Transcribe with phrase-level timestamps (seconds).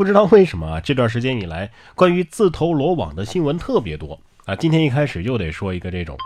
[0.00, 4.56] 不知道为什么啊，这段时间以来，关于自投罗网的新闻特别多啊。
[4.56, 6.16] 今天一开始又得说一个这种，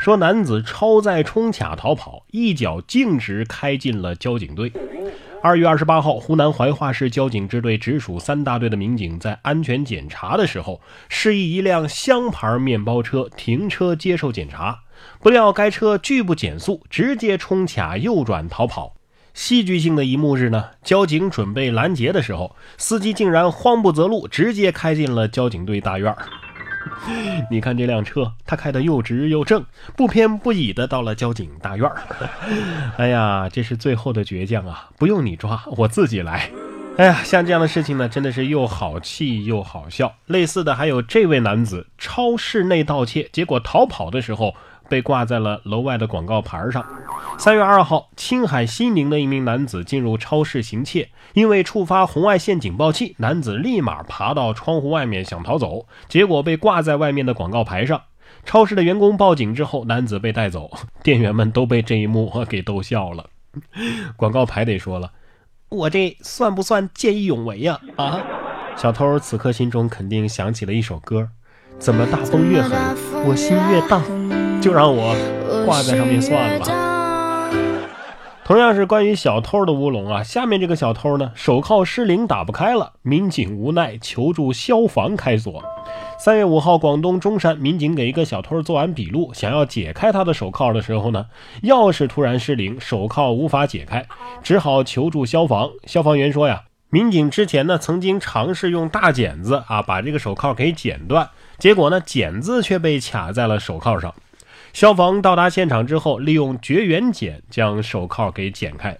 [0.00, 4.72] 说男子超载冲卡逃跑，一脚径直开进了交警队。
[5.44, 14.80] 二月二十八号，湖南怀化市交警支队直属三大队的民警在安全检查的时候，示意一辆湘牌面包车停车接受检查，
[15.20, 18.96] 不料该车拒不减速，直接冲卡右转逃跑。
[19.34, 26.18] 戏剧性的一幕是呢，交警准备拦截的时候，司机竟然慌不择路，直接开进了交警队大院儿
[27.50, 29.64] 你看这辆车，他开的又直又正，
[29.96, 32.02] 不偏不倚的到了交警大院儿
[32.96, 34.88] 哎呀，这是最后的倔强啊！
[34.98, 36.50] 不用你抓，我自己来。
[36.96, 40.14] 哎呀，像这样的事情呢，真的是又好气又好笑。
[40.26, 44.54] 类似的还有这位男子超市内盗窃，结果逃跑的时候。
[44.90, 46.84] 被挂在了楼外的广告牌上。
[47.38, 58.02] 三月二号，青海西宁的一名男子进入超市行窃，因为触发红外线警报器，男子立马爬到窗户外面想逃走，结果被挂在外面的广告牌上。
[58.44, 60.70] 超市的员工报警之后，男子被带走，
[61.02, 63.26] 店员们都被这一幕 给逗笑了。
[64.16, 65.12] 广告牌得说了，
[65.70, 67.80] 我这算不算见义勇为呀？
[67.96, 68.20] 啊！
[68.76, 71.28] 小偷此刻心中肯定想起了一首歌：
[71.78, 72.72] 怎么大风越狠，
[73.26, 74.39] 我心越大。
[74.60, 75.16] 就让我
[75.64, 77.50] 挂在上面算了。
[78.44, 85.62] 同样是关于小偷的乌龙啊，下面这个小偷呢，手铐失灵打不开了，民警无奈求助消防开锁。
[86.18, 91.26] 三月五号，广东中山民警给一个小偷做完笔录，想要解开他的手铐的时候呢，
[91.62, 94.04] 钥匙突然失灵，手铐无法解开，
[94.42, 95.70] 只好求助消防。
[95.86, 104.12] 消防员说呀，民警之前呢曾经尝试用大剪子啊把这个手铐给剪断，结果呢剪子却被卡在了手铐上。
[104.72, 108.96] 消防到达现场之后，利用绝缘剪将手铐给剪开。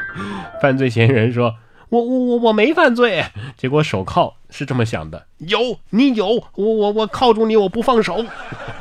[0.60, 1.56] 犯罪嫌疑人说
[1.90, 3.24] ：“我我我我没犯罪。”
[3.56, 8.24] 结果手铐是这么想的：“有你有我我我铐住你，我不放手。”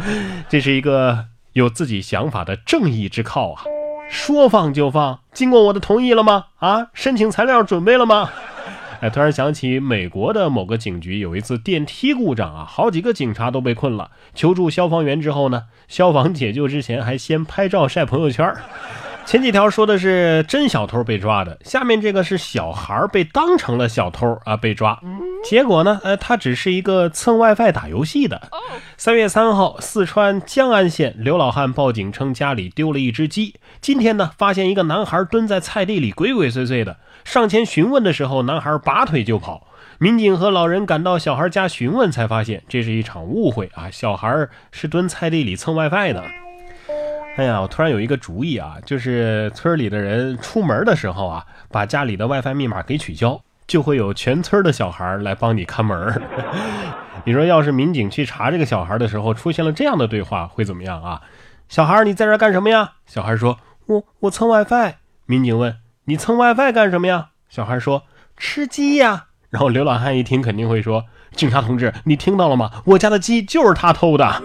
[0.49, 3.63] 这是一个有自己想法的正义之铐啊！
[4.09, 6.45] 说放就放，经过我的同意了吗？
[6.57, 8.29] 啊，申请材料准备了吗？
[9.03, 14.11] 哎，突然想起美国的某个警局有一次电梯故障啊，好几个警察都被困了。
[14.33, 18.55] 求助消防员之后呢，消防解救之前还先拍照晒朋友圈。
[19.25, 24.99] 前几条说的是真小偷被抓的，下面这个是小孩被当成了小偷啊被抓。
[25.43, 28.49] 结果呢，呃，他只是一个蹭 WiFi 打游戏的。
[28.95, 33.55] 三月三号，四川江安县刘老汉报警称家里丢了一只鸡。
[33.81, 36.97] 今天呢，发现一个男孩蹲在菜地里鬼鬼祟祟的。
[37.23, 39.67] 上前询问的时候，男孩拔腿就跑。
[39.97, 43.89] 民警和老人赶到小孩家询问，才发现这是一场误会啊！
[43.89, 46.23] 小孩是蹲菜地里蹭 WiFi 的。
[47.35, 56.21] 哎呀，我突然有一个主意啊，就是村里的人出门的时候啊，把家里的 WiFi 密码给取消，就会有全村的小孩来帮你看门。
[57.25, 61.21] 你说，要是民警去查这个小孩的时候，出现了这样的对话，会怎么样啊？
[61.67, 62.91] 小孩，你在这干什么呀？
[63.07, 63.57] 小孩说
[63.87, 64.93] ：“我我蹭 WiFi。”
[65.25, 65.77] 民警问。
[66.05, 67.29] 你蹭 WiFi 干什么呀？
[67.49, 68.03] 小孩说
[68.37, 69.25] 吃鸡呀。
[69.49, 72.69] 然后刘老汉一听肯定会说：“警察同志，你听到了吗？
[72.85, 74.43] 我家的鸡就是他偷的。”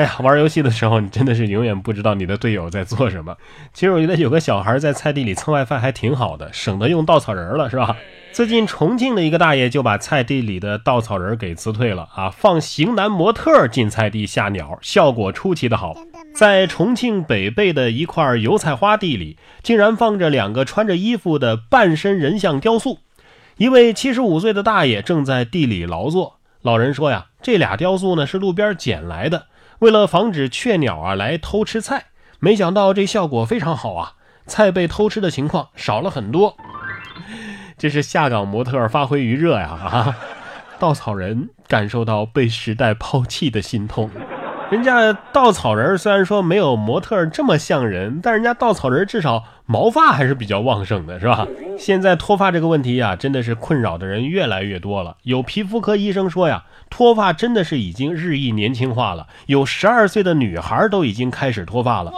[0.00, 3.36] 哎呀，玩游戏的时候你真的是永远不知道你的队友在做什么。
[3.74, 7.94] 其实我觉得有个小孩在菜地里蹭 WiFi 还挺好的，省得用稻草人了，是吧？
[8.32, 15.94] 最近重庆的一个大爷就把菜地里的稻草人给辞退了啊，放型男模特进菜地吓鸟，效果出奇的好。
[16.34, 23.00] 在重庆北碚的一块油菜花地里，竟然放着两个穿着衣服的半身人像雕塑。
[23.58, 26.38] 一位七十五岁的大爷正在地里劳作。
[26.62, 29.46] 老人说呀，这俩雕塑呢是路边捡来的，
[29.80, 32.06] 为了防止雀鸟啊来偷吃菜。
[32.38, 34.14] 没想到这效果非常好啊，
[34.46, 36.56] 菜被偷吃的情况少了很多。
[37.76, 39.68] 这是下岗模特发挥余热呀！
[39.68, 40.16] 啊，
[40.78, 44.10] 稻草人感受到被时代抛弃的心痛。
[44.70, 51.44] 人家稻草人虽然说没有模特这么像人，但人家稻草人至少毛发还是比较旺盛的，是吧？
[51.76, 55.16] 现在脱发这个问题呀，真的是困扰的人越来越多了。
[55.24, 62.12] 有皮肤科医生说呀，脱发真的是已经日益年轻化了，有十二岁的女孩都已经开始脱发了。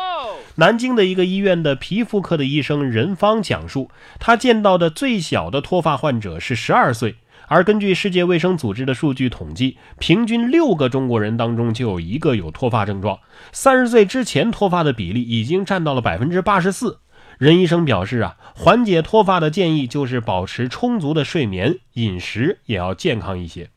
[0.57, 3.91] 南京的一个医院的皮肤科的医生任芳讲述，
[4.21, 7.17] 他见到的最小的脱发患者是十二岁。
[7.53, 13.19] 而根据世界卫生组织的数据统计，平均六个中国人当中就有一个有脱发症状。
[13.53, 17.01] 三十岁之前脱发的比例已经占到了百分之八十四。
[17.37, 23.69] 任医生表示啊，缓解脱发的建议就是保持充足的睡眠，饮食也要健康一些。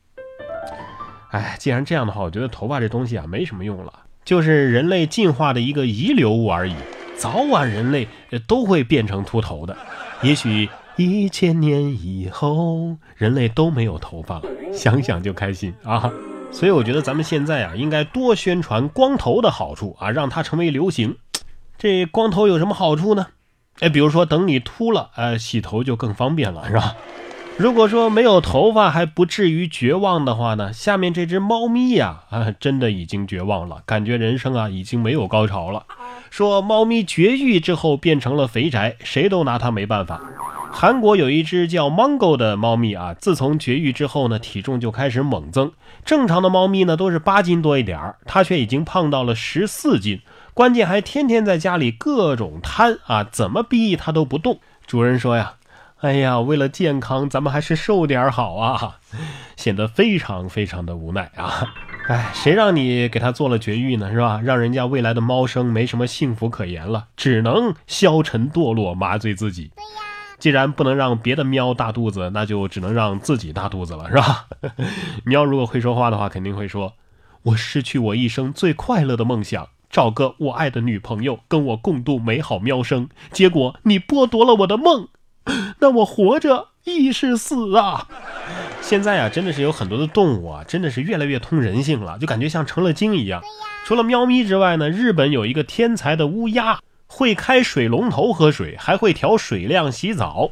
[1.32, 3.92] 哎，既然这样的话，我觉得头发这东西啊没什么用了，
[4.24, 6.74] 就是人类进化的一个遗留物而已，
[7.18, 8.08] 早晚人类
[8.46, 9.76] 都会变成秃头的。
[10.22, 10.66] 也许。
[10.96, 16.10] 一千年以后，人类都没有头发了，想想就开心啊！
[16.50, 21.16] 所以我觉得咱们现在啊，应该多宣传光头的好处啊，让它成为流行。
[21.76, 23.26] 这光头有什么好处呢？
[23.80, 26.96] 哎，比如说等你秃了，呃，洗头就更方便了，是吧？
[27.58, 35.84] 如果说没有头发还不至于绝望的话呢，下面这只猫咪呀，啊，真的已经绝望了，感觉人生啊已经没有高潮了。
[36.30, 40.20] 说猫咪绝育之后变成了肥宅，谁都拿它没办法。
[40.72, 45.72] 韩国有一只叫 Mango 的猫咪啊，自从绝育之后呢，体重就开始猛增。
[46.04, 50.20] 正常的猫咪呢都是八斤多一点儿，它却已经胖到了十四斤，
[50.52, 54.60] 关键还天天在家里各种瘫啊，怎么逼它都不动。
[54.86, 55.54] 主人说呀
[56.02, 58.98] ：“哎呀，为了健康，咱们还是瘦点好啊。”
[59.56, 61.72] 显得非常非常的无奈啊。
[62.08, 64.10] 哎，谁让你给它做了绝育呢？
[64.12, 64.40] 是吧？
[64.42, 69.72] 让人家未来的猫生没什么幸福可言了，只能消沉堕落，麻醉自己。
[70.38, 74.46] 既然不能让别的喵大肚子，那就只能让自己大肚子了，是吧？
[75.24, 76.92] 喵如果会说话的话，肯定会说
[77.42, 83.08] ：“我失去我一生最快乐的梦想，找个我爱的女朋友，跟我共度美好喵生。
[83.32, 85.08] 结果你剥夺了我的梦，
[85.80, 88.06] 那我活着亦是死啊！”
[88.88, 93.42] 现在啊，真的是有很多的动物啊，真的是越来越通人性了，就感觉像成了精一样。
[93.84, 96.78] 除了喵咪之外呢，日本有一个天才的乌鸦。
[97.08, 100.50] 会开水龙头喝水，还会调水量洗澡。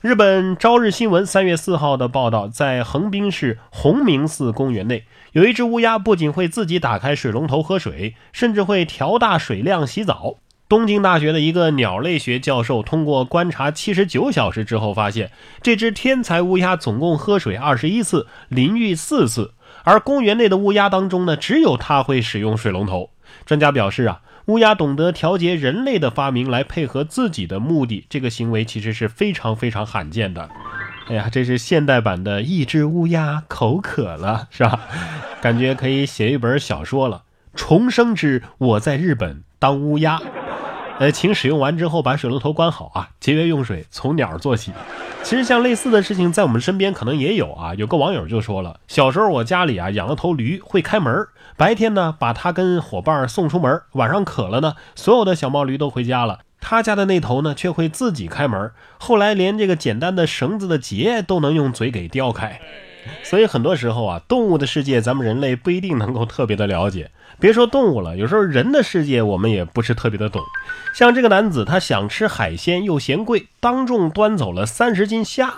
[0.00, 10.36] 日本朝日新闻三月四号的报道，在横滨市弘明寺公园内，有一只乌鸦不仅会自己打开水龙头喝水，甚至会调大水量洗澡。
[10.70, 23.10] 东京大学的一个鸟类学教授通过观察七十九小时之后发现，这只天才乌鸦总共喝水二十一次，淋浴四次，而公园内的乌鸦当中呢，只有它会使用水龙头。
[23.44, 24.20] 专家表示啊。
[24.46, 30.48] 乌鸦懂得调节人类的发明来配合自己的目的，这个行为其实是非常非常罕见的。
[31.08, 34.80] 哎呀，这是现代版的一只乌鸦口渴了，是吧？
[35.40, 37.22] 感觉可以写一本小说了。
[37.54, 40.20] 重生之我在日本当乌鸦。
[41.00, 44.70] 呃，请使用完之后把水龙头关好啊，节约用水，从鸟做起。
[45.22, 47.74] 其实像类似的事情在我们身边可能也有啊。
[47.74, 51.26] 有个网友就说了，小时候我家里啊养了头驴，会开门，
[51.56, 58.70] 白天呢把它跟伙伴送出门，晚上渴了呢，所有的小毛驴都回家了，他家的那头呢却会自己开门。
[58.98, 62.60] 后来连这个简单的绳子的结都能用嘴给叼开。
[63.22, 67.10] 所以很多时候啊，动物的世界咱们人类不一定能够特别的了解。
[67.38, 70.42] 别说动物了，有时候人的世界我们也不是特别的懂。
[70.94, 75.54] 像这个男子，他想吃海鲜又嫌贵，当众端走了三十斤虾。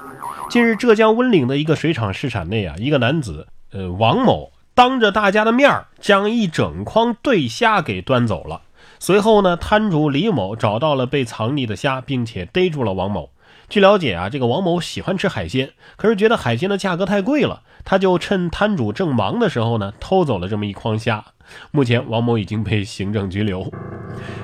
[0.51, 8.63] 近日，浙江温岭的一个水产市场内啊，一个男子，呃，王某，当着大家的面儿将一整筐对虾给端走了。
[8.99, 13.31] 随后呢，摊主李某找到了被藏匿的虾，并且逮住了王某。
[13.69, 21.25] 据了解啊，这个王某喜欢吃海鲜，可是觉得海鲜的价格太贵了，他就趁摊主正忙的时候呢，偷走了这么一筐虾。
[21.71, 23.73] 目前王某已经被行政拘留。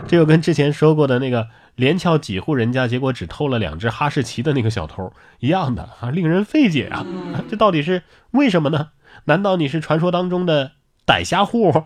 [0.06, 7.04] 这又跟之前说过的那个连撬几户人家，结果只偷了两只哈士奇的那个小偷一样的啊，令人费解啊！
[7.48, 8.88] 这到底是为什么呢？
[9.24, 10.72] 难道你是传说当中的
[11.04, 11.84] 逮虾户？